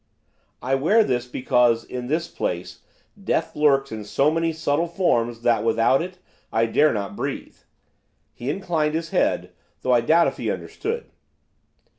[0.63, 2.79] 'I wear this because, in this place,
[3.23, 6.17] death lurks in so many subtle forms, that, without it,
[6.51, 7.59] I dare not breathe.'
[8.33, 9.51] He inclined his head,
[9.83, 11.11] though I doubt if he understood.